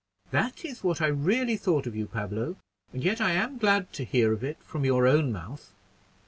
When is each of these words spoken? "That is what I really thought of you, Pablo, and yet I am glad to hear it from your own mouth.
"That 0.31 0.65
is 0.65 0.83
what 0.83 0.99
I 0.99 1.05
really 1.05 1.55
thought 1.55 1.85
of 1.85 1.95
you, 1.95 2.07
Pablo, 2.07 2.55
and 2.91 3.03
yet 3.03 3.21
I 3.21 3.33
am 3.33 3.59
glad 3.59 3.93
to 3.93 4.03
hear 4.03 4.33
it 4.43 4.57
from 4.63 4.83
your 4.83 5.05
own 5.05 5.31
mouth. 5.31 5.73